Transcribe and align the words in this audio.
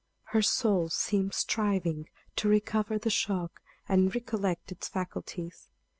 Her 0.33 0.41
soul 0.41 0.89
seemed 0.89 1.35
striving 1.35 2.09
to 2.37 2.49
recover 2.49 2.97
the 2.97 3.11
shock, 3.11 3.61
and 3.87 4.15
recollect 4.15 4.71
its 4.71 4.87
faculties. 4.87 5.69